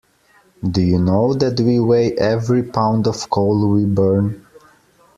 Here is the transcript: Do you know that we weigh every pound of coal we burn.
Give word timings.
Do 0.67 0.81
you 0.81 0.97
know 0.97 1.35
that 1.35 1.59
we 1.59 1.79
weigh 1.79 2.13
every 2.13 2.63
pound 2.63 3.05
of 3.05 3.29
coal 3.29 3.69
we 3.69 3.85
burn. 3.85 4.47